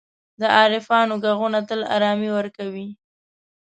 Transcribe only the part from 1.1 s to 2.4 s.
ږغونه تل آرامي